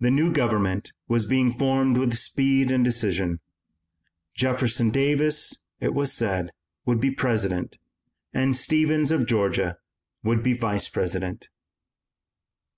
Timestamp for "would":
6.84-7.00, 10.22-10.42